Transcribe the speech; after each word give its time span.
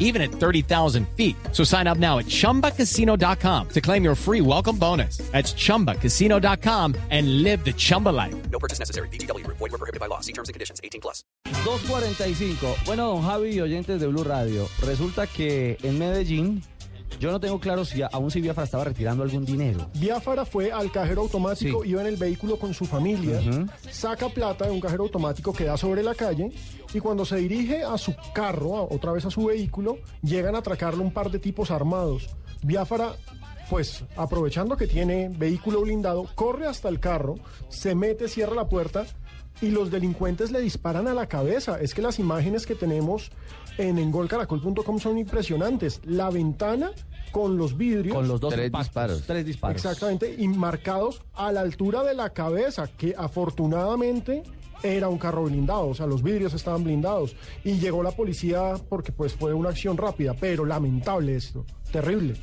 even 0.00 0.20
at 0.20 0.32
30,000 0.32 1.06
feet. 1.16 1.36
So 1.52 1.62
sign 1.62 1.86
up 1.86 1.98
now 1.98 2.18
at 2.18 2.26
chumbacasino.com 2.26 3.68
to 3.68 3.80
claim 3.80 4.02
your 4.02 4.16
free 4.16 4.40
welcome 4.40 4.76
bonus. 4.76 5.18
That's 5.30 5.52
chumbacasino.com 5.54 6.96
and 7.10 7.44
live 7.44 7.64
the 7.64 7.72
Chumba 7.72 8.08
life. 8.08 8.34
No 8.50 8.58
purchase 8.58 8.80
necessary. 8.80 9.08
BGW. 9.08 9.46
Void 9.46 9.60
were 9.60 9.78
prohibited 9.78 10.00
by 10.00 10.06
law. 10.06 10.20
See 10.20 10.32
terms 10.32 10.48
and 10.48 10.54
conditions. 10.54 10.80
18 10.82 11.00
plus. 11.00 11.22
245. 11.64 12.86
Bueno, 12.86 13.08
don 13.08 13.22
Javi 13.22 13.50
y 13.54 13.60
oyentes 13.60 14.00
de 14.00 14.06
Blue 14.06 14.24
Radio, 14.24 14.68
resulta 14.82 15.26
que 15.26 15.78
en 15.82 15.98
Medellín, 15.98 16.62
yo 17.20 17.30
no 17.30 17.38
tengo 17.38 17.60
claro 17.60 17.84
si 17.84 18.00
aún 18.02 18.30
si 18.30 18.40
Biafra 18.40 18.64
estaba 18.64 18.82
retirando 18.84 19.22
algún 19.22 19.44
dinero. 19.44 19.88
Biafara 19.94 20.44
fue 20.44 20.72
al 20.72 20.90
cajero 20.90 21.20
automático, 21.22 21.82
Sí. 21.84 21.90
iba 21.90 22.00
en 22.00 22.08
el 22.08 22.16
vehículo 22.16 22.56
con 22.58 22.74
su 22.74 22.84
familia, 22.86 23.40
saca 23.90 24.28
plata 24.28 24.64
de 24.64 24.72
un 24.72 24.80
cajero 24.80 25.04
automático 25.04 25.52
que 25.52 25.64
da 25.64 25.76
sobre 25.76 26.02
la 26.02 26.14
calle 26.14 26.50
y 26.92 26.98
cuando 26.98 27.24
se 27.24 27.36
dirige 27.36 27.84
a 27.84 27.96
su 27.98 28.14
carro, 28.34 28.76
a- 28.76 28.82
otra 28.82 29.12
vez 29.12 29.24
a 29.26 29.30
su 29.30 29.44
vehículo, 29.44 29.98
llegan 30.22 30.54
a 30.54 30.58
atracarle 30.58 31.02
un 31.02 31.12
par 31.12 31.30
de 31.30 31.38
tipos 31.38 31.70
armados. 31.70 32.28
Biafara, 32.62 33.12
pues 33.68 34.02
aprovechando 34.16 34.76
que 34.76 34.86
tiene 34.88 35.28
vehículo 35.28 35.82
blindado, 35.82 36.26
corre 36.34 36.66
hasta 36.66 36.88
el 36.88 36.98
carro, 36.98 37.36
se 37.68 37.94
mete, 37.94 38.26
cierra 38.28 38.54
la 38.56 38.68
puerta 38.68 39.06
y 39.62 39.70
los 39.70 39.90
delincuentes 39.90 40.50
le 40.50 40.60
disparan 40.60 41.06
a 41.08 41.14
la 41.14 41.26
cabeza. 41.26 41.80
Es 41.80 41.94
que 41.94 42.02
las 42.02 42.18
imágenes 42.18 42.66
que 42.66 42.74
tenemos 42.74 43.30
en 43.78 43.98
engolcaracol.com 43.98 44.98
son 44.98 45.18
impresionantes. 45.18 46.00
La 46.04 46.30
ventana 46.30 46.90
con 47.32 47.56
los 47.56 47.76
vidrios. 47.76 48.14
Con 48.16 48.26
los 48.28 48.40
dos 48.40 48.52
Tres 48.52 48.66
impactos, 48.66 48.86
disparos. 48.88 49.22
Tres 49.26 49.46
disparos. 49.46 49.76
Exactamente, 49.76 50.34
y 50.36 50.48
marcados 50.48 51.22
a 51.34 51.52
la 51.52 51.60
altura 51.60 52.02
de 52.02 52.14
la 52.14 52.30
cabeza, 52.30 52.88
que 52.88 53.14
afortunadamente 53.16 54.42
era 54.82 55.08
un 55.08 55.18
carro 55.18 55.44
blindado, 55.44 55.88
o 55.88 55.94
sea, 55.94 56.06
los 56.06 56.22
vidrios 56.22 56.54
estaban 56.54 56.82
blindados. 56.82 57.36
Y 57.64 57.74
llegó 57.78 58.02
la 58.02 58.10
policía 58.12 58.74
porque 58.88 59.12
pues 59.12 59.34
fue 59.34 59.52
una 59.52 59.68
acción 59.68 59.96
rápida, 59.98 60.34
pero 60.34 60.64
lamentable 60.64 61.36
esto, 61.36 61.66
terrible. 61.92 62.34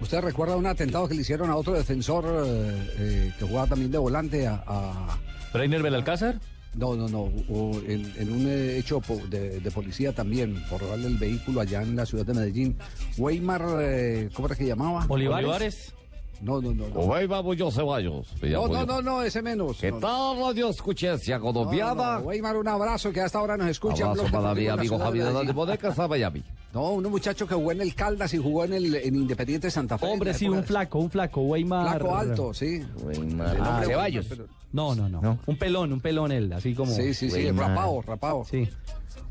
¿Usted 0.00 0.20
recuerda 0.22 0.56
un 0.56 0.66
atentado 0.66 1.06
que 1.06 1.14
le 1.14 1.20
hicieron 1.20 1.50
a 1.50 1.56
otro 1.56 1.74
defensor 1.74 2.24
eh, 2.26 2.90
eh, 2.98 3.32
que 3.38 3.44
jugaba 3.44 3.66
también 3.68 3.90
de 3.90 3.98
volante 3.98 4.46
a... 4.46 4.64
a- 4.66 5.18
¿Breiner 5.52 5.82
Belalcázar? 5.82 6.40
No, 6.74 6.94
no, 6.96 7.08
no, 7.08 7.30
o 7.50 7.72
en, 7.86 8.12
en 8.16 8.32
un 8.32 8.48
hecho 8.48 9.00
de, 9.28 9.60
de 9.60 9.70
policía 9.70 10.12
también, 10.14 10.62
por 10.70 10.80
robarle 10.80 11.08
el 11.08 11.18
vehículo 11.18 11.60
allá 11.60 11.82
en 11.82 11.96
la 11.96 12.06
ciudad 12.06 12.24
de 12.24 12.34
Medellín. 12.34 12.78
Weimar, 13.18 13.62
eh, 13.80 14.30
¿cómo 14.34 14.46
era 14.46 14.56
que 14.56 14.66
llamaba? 14.66 15.04
Olivares. 15.08 15.94
No, 16.40 16.60
no, 16.60 16.72
no. 16.74 16.88
No, 16.88 17.28
vamos 17.28 17.56
yo 17.56 17.70
Ceballos. 17.70 18.26
no, 18.42 18.66
no, 18.66 18.84
no, 18.84 19.00
no, 19.00 19.22
ese 19.22 19.42
menos. 19.42 19.76
¿Qué 19.78 19.92
No, 19.92 20.00
tal 20.00 20.40
radio 20.40 20.70
escuchencia 20.70 21.38
no, 21.38 21.44
no, 21.44 21.52
colombiana? 21.52 22.18
no. 22.18 22.26
Weimar, 22.26 22.56
un 22.56 22.66
abrazo 22.66 23.12
que 23.12 23.20
hasta 23.20 23.38
ahora 23.38 23.56
nos 23.56 23.68
escucha. 23.68 24.06
Abrazo 24.10 24.28
para 24.32 24.52
mi 24.52 24.66
amigo 24.66 24.98
Javier 24.98 25.32
de 25.32 25.52
Bodecas 25.52 25.96
a 25.98 26.08
Miami. 26.08 26.42
No, 26.72 26.92
un 26.92 27.04
muchacho 27.10 27.46
que 27.46 27.54
jugó 27.54 27.72
en 27.72 27.82
el 27.82 27.94
Caldas 27.94 28.32
y 28.32 28.38
jugó 28.38 28.64
en 28.64 28.72
el 28.72 28.94
en 28.94 29.14
Independiente 29.14 29.70
Santa 29.70 29.98
Fe. 29.98 30.06
Hombre, 30.06 30.32
sí, 30.32 30.48
un 30.48 30.64
flaco, 30.64 30.98
un 30.98 31.10
flaco, 31.10 31.42
Weimar. 31.42 31.98
Flaco 31.98 32.16
alto, 32.16 32.54
sí. 32.54 32.82
Weimar. 33.02 33.56
Ah, 33.60 33.82
Ceballos. 33.84 34.26
No, 34.72 34.94
no, 34.94 35.08
no, 35.08 35.20
¿No? 35.20 35.38
Un 35.46 35.56
pelón, 35.56 35.92
un 35.92 36.00
pelón 36.00 36.32
él, 36.32 36.50
así 36.52 36.74
como. 36.74 36.94
Sí, 36.94 37.12
sí, 37.12 37.30
sí, 37.30 37.50
rapado, 37.50 38.00
rapado. 38.02 38.46
Sí. 38.50 38.68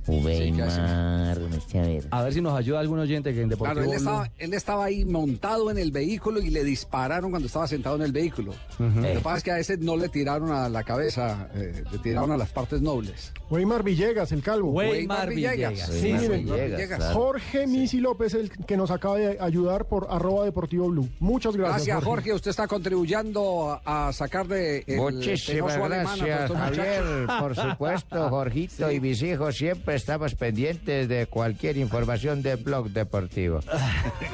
Weimar, 0.07 0.67
a 0.69 1.33
ver. 1.75 2.07
A 2.09 2.23
ver 2.23 2.33
si 2.33 2.41
nos 2.41 2.57
ayuda 2.57 2.79
algún 2.79 2.99
oyente 2.99 3.33
que 3.33 3.41
en 3.41 3.49
Deportivo 3.49 3.81
Claro, 3.81 3.91
él 3.91 3.97
estaba, 3.97 4.31
él 4.39 4.53
estaba 4.53 4.85
ahí 4.85 5.05
montado 5.05 5.69
en 5.69 5.77
el 5.77 5.91
vehículo 5.91 6.41
y 6.41 6.49
le 6.49 6.63
dispararon 6.63 7.29
cuando 7.29 7.45
estaba 7.45 7.67
sentado 7.67 7.97
en 7.97 8.01
el 8.01 8.11
vehículo. 8.11 8.53
Lo 8.79 9.01
que 9.01 9.19
pasa 9.21 9.37
es 9.37 9.43
que 9.43 9.51
a 9.51 9.59
ese 9.59 9.77
no 9.77 9.95
le 9.95 10.09
tiraron 10.09 10.51
a 10.51 10.69
la 10.69 10.83
cabeza, 10.83 11.49
eh, 11.53 11.83
le 11.91 11.97
tiraron 11.99 12.31
a 12.31 12.37
las 12.37 12.49
partes 12.49 12.81
nobles. 12.81 13.31
Weimar 13.49 13.83
Villegas, 13.83 14.31
el 14.31 14.41
calvo. 14.41 14.71
Weimar 14.71 14.95
Weimar 14.97 15.29
Villegas. 15.29 15.71
Villegas. 15.71 15.89
Sí, 15.89 16.03
Weimar 16.03 16.21
miren, 16.21 16.45
Villegas, 16.45 16.69
Villegas. 16.71 16.97
claro. 16.97 17.19
Jorge 17.31 17.65
Misi 17.65 18.01
López, 18.01 18.33
el 18.33 18.49
que 18.51 18.75
nos 18.75 18.91
acaba 18.91 19.15
de 19.17 19.37
ayudar 19.39 19.85
por 19.85 20.07
arroba 20.09 20.43
deportivo 20.43 20.89
blue. 20.89 21.07
Muchas 21.21 21.55
gracias. 21.55 21.85
Gracias, 21.87 22.03
Jorge. 22.03 22.33
Usted 22.33 22.51
está 22.51 22.67
contribuyendo 22.67 23.79
a, 23.85 24.11
sacar 24.11 24.49
de 24.49 24.83
el 24.85 24.97
Muchísimas 24.97 25.77
gracias. 25.77 26.51
Javier. 26.51 27.03
Por 27.39 27.55
supuesto, 27.69 28.29
Jorgito 28.29 28.91
y 28.91 28.99
mis 28.99 29.21
hijos 29.23 29.55
siempre 29.55 29.95
estamos 29.95 30.35
pendientes 30.35 31.07
de 31.07 31.25
cualquier 31.27 31.77
información 31.77 32.41
de 32.41 32.57
Blog 32.57 32.89
Deportivo. 32.89 33.61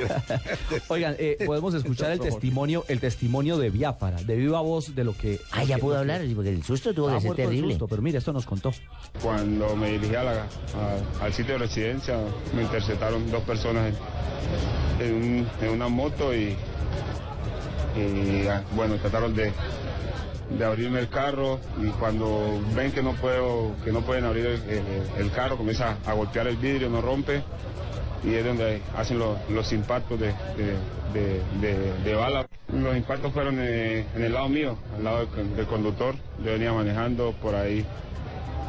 Oigan, 0.87 1.15
eh, 1.19 1.37
podemos 1.45 1.75
escuchar 1.75 2.09
el 2.09 2.19
testimonio, 2.19 2.83
el 2.87 2.99
testimonio 2.99 3.59
de 3.59 3.69
Biafara, 3.69 4.23
de 4.23 4.35
viva 4.37 4.61
voz 4.61 4.95
de 4.95 5.03
lo 5.03 5.13
que. 5.15 5.39
Ah, 5.51 5.63
ya 5.63 5.77
pudo 5.77 5.99
hablar, 5.99 6.21
porque 6.33 6.49
el 6.49 6.63
susto 6.63 6.95
tuvo 6.95 7.09
Ah, 7.09 7.15
que 7.17 7.21
ser 7.27 7.35
terrible. 7.35 7.73
susto, 7.73 7.87
pero 7.87 8.01
mire, 8.01 8.17
esto 8.17 8.33
nos 8.33 8.47
contó. 8.47 8.71
Cuando 9.21 9.75
me 9.75 9.91
dirigí 9.91 10.15
a 10.15 10.23
la- 10.23 10.41
a- 10.41 11.25
al 11.25 11.31
sitio 11.31 11.53
de 11.53 11.59
residencia, 11.59 12.17
me 12.55 12.63
interceptaron 12.87 13.29
dos 13.29 13.43
personas 13.43 13.93
en, 15.01 15.05
en 15.05 15.13
un- 15.15 15.47
en 15.61 15.69
una 15.71 15.87
moto 15.89 16.33
y, 16.33 16.55
ah, 18.49 18.61
bueno, 18.75 18.95
trataron 18.95 19.35
de, 19.35 19.51
de 20.57 20.65
abrirme 20.65 20.99
el 20.99 21.09
carro 21.09 21.59
y 21.81 21.87
cuando 21.99 22.61
ven 22.75 22.91
que 22.93 23.03
no 23.03 23.13
puedo, 23.13 23.75
que 23.83 23.91
no 23.91 24.01
pueden 24.01 24.23
abrir 24.25 24.45
el, 25.17 25.31
carro, 25.31 25.57
comienza 25.57 25.97
a 26.05 26.13
golpear 26.13 26.47
el 26.47 26.55
vidrio, 26.57 26.89
no 26.89 27.01
rompe 27.01 27.41
y 28.23 28.33
es 28.33 28.45
donde 28.45 28.81
hacen 28.95 29.19
los, 29.19 29.37
los 29.49 29.71
impactos 29.73 30.17
de, 30.19 30.33
de, 31.13 32.15
bala. 32.15 32.47
Los 32.73 32.95
impactos 32.95 33.33
fueron 33.33 33.57
eh, 33.59 34.05
en 34.15 34.23
el 34.23 34.33
lado 34.33 34.49
mío, 34.49 34.77
al 34.97 35.03
lado 35.03 35.25
del 35.27 35.65
conductor. 35.67 36.15
Yo 36.43 36.51
venía 36.51 36.71
manejando 36.73 37.33
por 37.41 37.55
ahí 37.55 37.85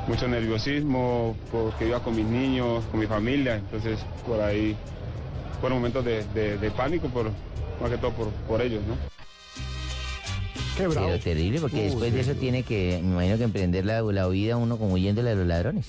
mucho 0.08 0.26
nerviosismo 0.26 1.36
porque 1.52 1.86
iba 1.88 2.00
con 2.02 2.16
mis 2.16 2.24
niños, 2.26 2.84
con 2.90 2.98
mi 3.00 3.06
familia, 3.06 3.56
entonces 3.56 3.98
por 4.26 4.40
ahí 4.40 4.74
fueron 5.60 5.78
momentos 5.78 6.04
de, 6.04 6.24
de- 6.34 6.56
de 6.58 6.70
pánico, 6.70 7.08
por, 7.08 7.26
más 7.80 7.90
que 7.90 7.98
todo 7.98 8.12
por, 8.12 8.28
por 8.48 8.62
ellos, 8.62 8.80
¿no? 8.88 8.96
Qué 10.76 10.86
bravo. 10.86 11.08
Pero 11.08 11.20
terrible, 11.20 11.60
porque 11.60 11.82
después 11.84 12.12
de 12.12 12.20
eso 12.20 12.34
tiene 12.34 12.62
que, 12.62 13.00
me 13.02 13.12
imagino 13.12 13.36
que 13.36 13.44
emprender 13.44 13.84
la, 13.84 14.00
la 14.00 14.28
huida 14.28 14.56
uno 14.56 14.76
como 14.78 14.94
huyéndole 14.94 15.30
a 15.30 15.34
los 15.34 15.46
ladrones. 15.46 15.88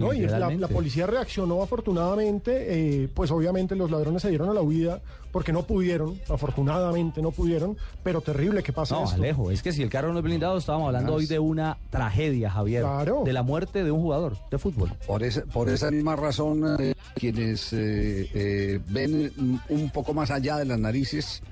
No, 0.00 0.12
y 0.12 0.20
la, 0.20 0.50
la 0.50 0.68
policía 0.68 1.06
reaccionó 1.06 1.62
afortunadamente, 1.62 3.04
eh, 3.04 3.08
pues 3.12 3.30
obviamente 3.30 3.76
los 3.76 3.90
ladrones 3.90 4.22
se 4.22 4.30
dieron 4.30 4.48
a 4.48 4.54
la 4.54 4.62
huida 4.62 5.00
porque 5.32 5.52
no 5.52 5.62
pudieron, 5.62 6.20
afortunadamente 6.28 7.22
no 7.22 7.30
pudieron, 7.30 7.76
pero 8.02 8.20
terrible 8.20 8.62
que 8.62 8.72
pasa 8.72 8.96
No, 8.96 9.04
esto. 9.04 9.16
Alejo, 9.16 9.50
es 9.50 9.62
que 9.62 9.72
si 9.72 9.82
el 9.82 9.90
carro 9.90 10.12
no 10.12 10.18
es 10.18 10.24
blindado, 10.24 10.58
estábamos 10.58 10.88
hablando 10.88 11.14
hoy 11.14 11.26
de 11.26 11.38
una 11.38 11.78
tragedia, 11.90 12.50
Javier. 12.50 12.82
Claro. 12.82 13.22
De 13.24 13.32
la 13.32 13.42
muerte 13.42 13.84
de 13.84 13.90
un 13.90 14.00
jugador 14.00 14.36
de 14.50 14.58
fútbol. 14.58 14.92
Por 15.06 15.22
esa, 15.22 15.42
por 15.42 15.68
esa 15.68 15.90
misma 15.90 16.16
razón, 16.16 16.76
eh, 16.80 16.94
quienes 17.14 17.72
eh, 17.72 18.28
eh, 18.34 18.80
ven 18.88 19.60
un 19.68 19.90
poco 19.90 20.14
más 20.14 20.30
allá 20.30 20.56
de 20.56 20.64
las 20.64 20.78
narices, 20.78 21.42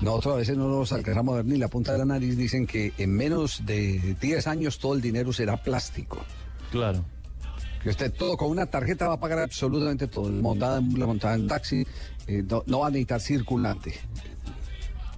nosotros 0.00 0.34
a 0.34 0.36
veces 0.38 0.56
no 0.56 0.68
nos 0.68 0.92
alcanzamos 0.92 1.34
a 1.34 1.36
ver 1.38 1.46
ni 1.46 1.58
la 1.58 1.68
punta 1.68 1.92
de 1.92 1.98
la 1.98 2.04
nariz, 2.04 2.36
dicen 2.36 2.66
que 2.66 2.92
en 2.98 3.14
menos 3.14 3.64
de 3.66 4.16
10 4.20 4.46
años 4.46 4.78
todo 4.78 4.94
el 4.94 5.00
dinero 5.00 5.32
será 5.32 5.62
plástico. 5.62 6.18
Claro. 6.70 7.04
Que 7.82 7.90
usted 7.90 8.12
todo 8.12 8.36
con 8.36 8.50
una 8.50 8.66
tarjeta 8.66 9.08
va 9.08 9.14
a 9.14 9.20
pagar 9.20 9.40
absolutamente 9.40 10.06
todo. 10.06 10.30
Montada 10.30 10.78
en 10.78 10.88
bus, 10.88 10.98
montada 11.00 11.34
en 11.34 11.48
taxi, 11.48 11.86
eh, 12.26 12.42
no, 12.48 12.62
no 12.66 12.80
va 12.80 12.86
a 12.86 12.90
necesitar 12.90 13.20
circulante. 13.20 13.94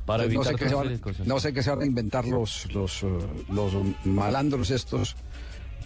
Para 0.06 0.24
no, 0.24 0.26
evitar 0.26 0.46
sé 0.46 0.54
qué 0.56 0.68
se 0.68 0.74
van, 0.74 1.00
no 1.24 1.40
sé 1.40 1.52
qué 1.52 1.62
se 1.62 1.70
van 1.70 1.82
a 1.82 1.86
inventar 1.86 2.26
los, 2.26 2.72
los, 2.72 3.02
eh, 3.02 3.08
los 3.50 3.72
malandros 4.04 4.70
estos 4.70 5.16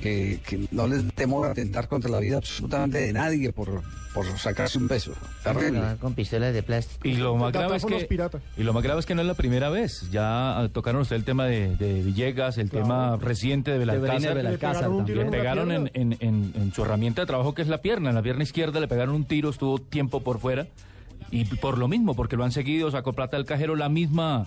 que, 0.00 0.40
que 0.46 0.66
no 0.70 0.86
les 0.86 1.04
temo 1.14 1.44
atentar 1.44 1.88
contra 1.88 2.10
la 2.10 2.20
vida 2.20 2.36
absolutamente 2.38 2.98
de 2.98 3.12
nadie 3.12 3.52
por, 3.52 3.82
por 4.14 4.26
sacarse 4.38 4.78
un 4.78 4.88
peso. 4.88 5.12
No, 5.44 5.96
con 5.98 6.14
pistolas 6.14 6.52
de 6.54 6.62
plástico. 6.62 7.06
Y 7.08 7.14
lo 7.16 7.36
más 7.36 7.52
grave 7.52 7.76
es 7.76 7.84
que 7.84 8.08
y 8.56 8.62
lo 8.62 8.72
más 8.72 8.82
grave 8.82 9.00
es 9.00 9.06
que 9.06 9.14
no 9.14 9.22
es 9.22 9.26
la 9.26 9.34
primera 9.34 9.68
vez. 9.70 10.08
Ya 10.10 10.58
ah, 10.58 10.68
tocaron 10.72 11.02
usted 11.02 11.16
el 11.16 11.24
tema 11.24 11.46
de, 11.46 11.76
de 11.76 12.02
Villegas, 12.02 12.58
el 12.58 12.70
Claro. 12.70 12.84
tema 12.84 13.16
reciente 13.20 13.70
de 13.72 13.78
Belalcázar. 13.78 14.34
Belalcázar 14.34 14.82
Le 14.84 14.88
pegaron 14.88 14.96
un 14.98 15.04
tiro 15.04 15.18
Le 15.20 15.24
en 15.26 15.30
pegaron 15.30 15.72
en- 15.72 15.90
en- 15.94 16.52
en 16.54 16.72
su 16.74 16.82
herramienta 16.84 17.22
de 17.22 17.26
trabajo 17.26 17.54
que 17.54 17.62
es 17.62 17.68
la 17.68 17.78
pierna, 17.82 18.10
en 18.10 18.14
la 18.14 18.22
pierna 18.22 18.42
izquierda 18.42 18.80
le 18.80 18.88
pegaron 18.88 19.14
un 19.14 19.24
tiro, 19.24 19.50
estuvo 19.50 19.78
tiempo 19.80 20.22
por 20.22 20.38
fuera 20.38 20.66
y 21.30 21.44
por 21.44 21.76
lo 21.78 21.88
mismo, 21.88 22.14
porque 22.14 22.36
lo 22.36 22.44
han 22.44 22.52
seguido, 22.52 22.90
sacó 22.90 23.12
plata 23.12 23.36
del 23.36 23.44
cajero, 23.46 23.76
la 23.76 23.88
misma, 23.88 24.46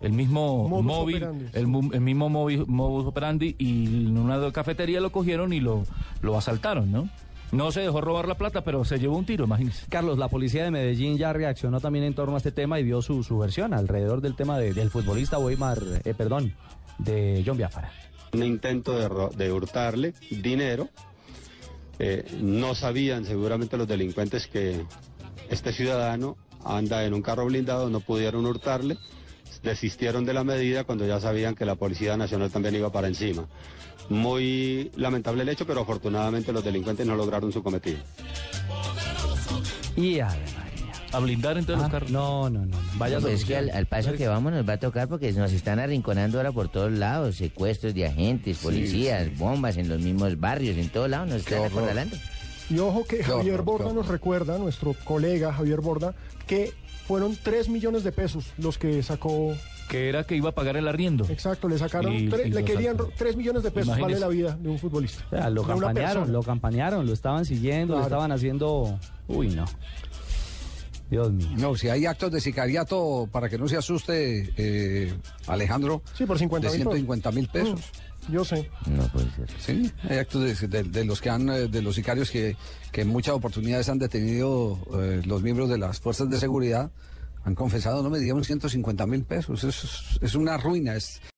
el 0.00 0.12
mismo 0.12 0.68
Modus 0.68 0.84
móvil, 0.86 1.16
operandi. 1.16 1.46
el, 1.52 2.00
mismo 2.00 2.28
móvil, 2.28 2.64
modus 2.66 3.06
operandi 3.06 3.54
y 3.58 4.06
en 4.06 4.16
una 4.18 4.50
cafetería 4.52 5.00
lo 5.00 5.10
cogieron 5.12 5.52
y 5.52 5.60
lo, 5.60 5.84
lo 6.22 6.36
asaltaron, 6.38 6.90
¿no? 6.90 7.08
No 7.52 7.72
se 7.72 7.80
dejó 7.80 8.00
robar 8.00 8.28
la 8.28 8.36
plata, 8.36 8.62
pero 8.62 8.84
se 8.84 8.98
llevó 8.98 9.16
un 9.18 9.24
tiro, 9.26 9.44
imagínese. 9.44 9.84
Carlos, 9.88 10.18
la 10.18 10.28
policía 10.28 10.62
de 10.64 10.70
Medellín 10.70 11.18
ya 11.18 11.32
reaccionó 11.32 11.80
también 11.80 12.04
en 12.04 12.14
torno 12.14 12.34
a 12.34 12.36
este 12.38 12.52
tema 12.52 12.78
y 12.78 12.84
dio 12.84 13.02
su, 13.02 13.24
su 13.24 13.38
versión 13.38 13.74
alrededor 13.74 14.20
del 14.20 14.36
tema 14.36 14.56
de- 14.58 14.72
del 14.72 14.88
futbolista 14.88 15.38
Weimar, 15.38 15.78
eh, 16.04 16.14
perdón, 16.14 16.54
de 16.98 17.42
John 17.44 17.56
Biafara. 17.56 17.90
un 18.32 18.44
intento 18.44 18.92
de, 18.96 19.36
de 19.36 19.52
hurtarle 19.52 20.14
dinero. 20.30 20.88
Eh, 21.98 22.24
no 22.40 22.74
sabían 22.74 23.24
seguramente 23.24 23.76
los 23.76 23.86
delincuentes 23.88 24.46
que 24.46 24.84
este 25.50 25.72
ciudadano 25.72 26.36
anda 26.64 27.04
en 27.04 27.12
un 27.14 27.20
carro 27.22 27.46
blindado, 27.46 27.90
no 27.90 28.00
pudieron 28.00 28.46
hurtarle, 28.46 28.96
desistieron 29.62 30.24
de 30.24 30.32
la 30.34 30.44
medida 30.44 30.84
cuando 30.84 31.06
ya 31.06 31.20
sabían 31.20 31.54
que 31.54 31.64
la 31.64 31.74
Policía 31.74 32.16
Nacional 32.16 32.50
también 32.50 32.74
iba 32.76 32.90
para 32.92 33.08
encima. 33.08 33.46
Muy 34.08 34.90
lamentable 34.96 35.42
el 35.42 35.48
hecho, 35.48 35.66
pero 35.66 35.82
afortunadamente 35.82 36.52
los 36.52 36.64
delincuentes 36.64 37.06
no 37.06 37.14
lograron 37.14 37.52
su 37.52 37.62
cometido. 37.62 37.98
Y 39.96 40.20
Ave 40.20 40.36
María. 40.38 40.92
A 41.12 41.18
blindar 41.18 41.58
entonces 41.58 41.80
Ah, 41.80 41.82
los 41.88 41.90
carros. 41.92 42.10
No, 42.10 42.48
no, 42.50 42.64
no. 42.66 42.76
Vaya 42.94 43.16
No, 43.16 43.22
pues 43.22 43.40
es 43.40 43.44
que 43.44 43.56
al, 43.56 43.70
al 43.70 43.86
paso 43.86 44.12
que 44.12 44.28
vamos 44.28 44.52
nos 44.52 44.68
va 44.68 44.74
a 44.74 44.78
tocar 44.78 45.08
porque 45.08 45.32
nos 45.32 45.52
están 45.52 45.78
arrinconando 45.80 46.38
ahora 46.38 46.52
por 46.52 46.68
todos 46.70 46.92
lados, 46.92 47.36
secuestros 47.36 47.94
de 47.94 48.06
agentes, 48.06 48.58
policías, 48.58 49.36
bombas 49.36 49.76
en 49.76 49.88
los 49.88 50.00
mismos 50.00 50.38
barrios, 50.38 50.76
en 50.76 50.88
todos 50.88 51.10
lados 51.10 51.28
nos 51.28 51.38
están 51.38 51.58
horror. 51.60 51.78
acorralando. 51.78 52.16
Y 52.70 52.78
ojo 52.78 53.04
que 53.04 53.22
Javier 53.24 53.54
horror, 53.60 53.64
Borda 53.64 53.92
nos 53.92 54.06
recuerda, 54.08 54.56
nuestro 54.58 54.94
colega 55.04 55.52
Javier 55.52 55.80
Borda, 55.80 56.14
que 56.46 56.72
fueron 57.06 57.36
3 57.42 57.68
millones 57.68 58.04
de 58.04 58.12
pesos 58.12 58.46
los 58.58 58.78
que 58.78 59.02
sacó. 59.02 59.52
Que 59.88 60.08
era 60.08 60.22
que 60.22 60.36
iba 60.36 60.50
a 60.50 60.52
pagar 60.52 60.76
el 60.76 60.86
arriendo. 60.86 61.26
Exacto, 61.28 61.68
le 61.68 61.76
sacaron, 61.76 62.12
Y- 62.12 62.28
tre- 62.28 62.46
y 62.46 62.50
le 62.50 62.64
querían 62.64 62.96
sacó. 62.96 63.10
3 63.18 63.36
millones 63.36 63.64
de 63.64 63.72
pesos, 63.72 63.98
vale 63.98 64.20
la 64.20 64.28
vida 64.28 64.56
de 64.60 64.68
un 64.68 64.78
futbolista. 64.78 65.24
O 65.26 65.30
sea, 65.30 65.50
lo 65.50 65.64
campañaron, 65.64 66.30
lo 66.32 66.42
campañaron, 66.44 67.06
lo 67.06 67.12
estaban 67.12 67.44
siguiendo, 67.44 67.96
lo 67.98 68.02
estaban 68.04 68.30
haciendo. 68.30 68.96
Uy, 69.26 69.48
no. 69.48 69.64
Dios 71.10 71.32
mío. 71.32 71.48
No, 71.56 71.74
si 71.74 71.88
hay 71.88 72.06
actos 72.06 72.30
de 72.30 72.40
sicariato, 72.40 73.28
para 73.32 73.48
que 73.48 73.58
no 73.58 73.66
se 73.66 73.76
asuste, 73.76 74.52
eh, 74.56 75.12
Alejandro, 75.48 76.02
Sí, 76.14 76.24
por 76.24 76.38
50 76.38 76.68
de 76.70 76.78
mil 76.78 76.86
pesos. 76.86 76.92
150 76.94 77.32
mil 77.32 77.48
pesos. 77.48 77.80
Mm, 77.80 77.99
Yo 78.28 78.44
sé. 78.44 78.70
No 78.86 79.06
puede 79.08 79.30
ser. 79.32 79.48
Sí, 79.58 79.92
hay 80.08 80.18
actos 80.18 80.42
de, 80.60 80.68
de- 80.68 80.82
de 80.84 81.04
los 81.04 81.20
que 81.20 81.30
han, 81.30 81.48
eh, 81.48 81.68
de 81.68 81.82
los 81.82 81.94
sicarios 81.94 82.30
que, 82.30 82.56
que 82.92 83.00
en 83.02 83.08
muchas 83.08 83.34
oportunidades 83.34 83.88
han 83.88 83.98
detenido 83.98 84.78
eh, 85.00 85.22
los 85.24 85.42
miembros 85.42 85.68
de 85.68 85.78
las 85.78 86.00
fuerzas 86.00 86.28
de 86.30 86.38
seguridad, 86.38 86.90
han 87.44 87.54
confesado, 87.54 88.02
no 88.02 88.10
me 88.10 88.18
digamos 88.18 88.46
150 88.46 89.06
mil 89.06 89.24
pesos, 89.24 89.64
es, 89.64 90.18
es 90.20 90.34
una 90.34 90.58
ruina, 90.58 90.94
es 90.94 91.20